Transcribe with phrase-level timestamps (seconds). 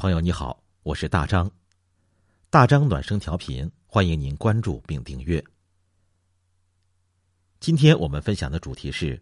[0.00, 1.50] 朋友你好，我是大张，
[2.50, 5.44] 大张暖声调频，欢迎您关注并订阅。
[7.58, 9.20] 今天我们分享的主题是：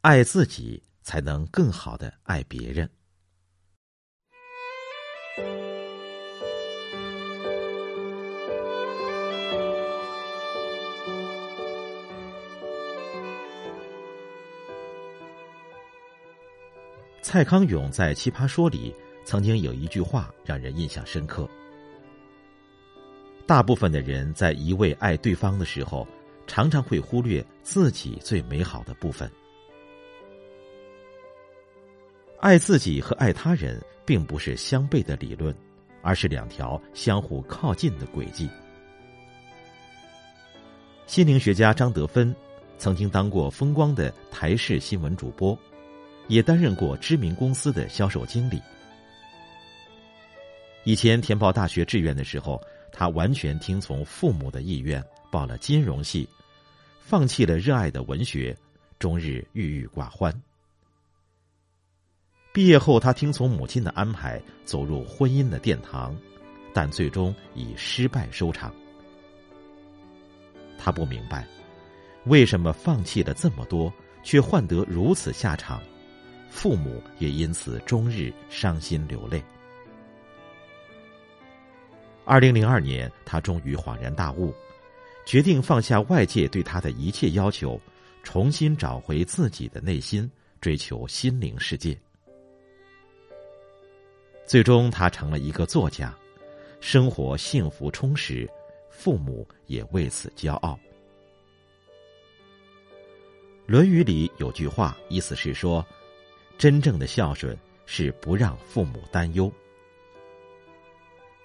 [0.00, 2.90] 爱自己才能更好的爱别人。
[17.22, 18.92] 蔡康永在《奇葩说》里。
[19.28, 21.46] 曾经有一句话让人印象深刻：
[23.46, 26.08] 大部分的人在一味爱对方的时候，
[26.46, 29.30] 常常会忽略自己最美好的部分。
[32.40, 35.54] 爱自己和爱他人并不是相悖的理论，
[36.00, 38.48] 而是两条相互靠近的轨迹。
[41.06, 42.34] 心灵学家张德芬
[42.78, 45.54] 曾经当过风光的台式新闻主播，
[46.28, 48.58] 也担任过知名公司的销售经理。
[50.84, 52.60] 以前填报大学志愿的时候，
[52.92, 56.28] 他完全听从父母的意愿报了金融系，
[57.00, 58.56] 放弃了热爱的文学，
[58.98, 60.34] 终日郁郁寡欢。
[62.52, 66.16] 毕业后，他听从母亲的安排走入婚姻的殿堂，
[66.72, 68.74] 但最终以失败收场。
[70.78, 71.46] 他不明白，
[72.24, 73.92] 为什么放弃了这么多，
[74.22, 75.82] 却换得如此下场，
[76.48, 79.42] 父母也因此终日伤心流泪。
[82.28, 84.54] 二零零二年，他终于恍然大悟，
[85.24, 87.80] 决定放下外界对他的一切要求，
[88.22, 91.98] 重新找回自己的内心，追求心灵世界。
[94.46, 96.14] 最终，他成了一个作家，
[96.80, 98.46] 生活幸福充实，
[98.90, 100.74] 父母也为此骄傲。
[103.66, 105.82] 《论语》里有句话，意思是说，
[106.58, 107.56] 真正的孝顺
[107.86, 109.50] 是不让父母担忧。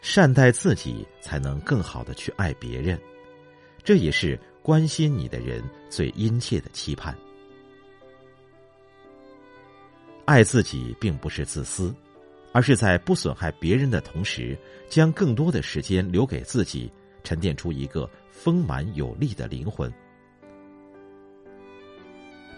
[0.06, 3.00] 善待自己，才能更好的去爱别人，
[3.86, 7.18] 这也是关心你的人最殷切的期盼。
[10.26, 11.96] 爱自己并不是自私，
[12.52, 14.58] 而是在不损害别人的同时，
[14.90, 16.92] 将更多的时间留给自己，
[17.24, 19.92] 沉淀出一个丰满有力的灵魂。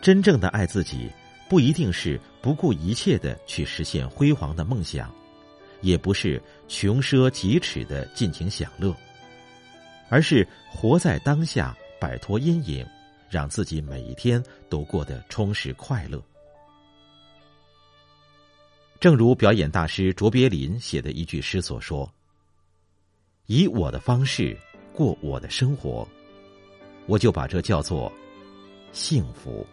[0.01, 1.11] 真正的爱自己，
[1.47, 5.13] 不一定是不顾一切的去实现辉煌的梦想。
[5.85, 8.91] 也不是穷奢极侈的尽情享乐，
[10.09, 12.84] 而是活在当下，摆脱阴影，
[13.29, 16.19] 让自己每一天都过得充实快乐。
[19.00, 22.12] 正如表演大师卓别林写的一句诗所说
[23.46, 24.57] ：“以我的方式
[24.91, 26.07] 过我的生活，
[27.06, 28.12] 我就把这叫做
[28.91, 29.63] 幸福。”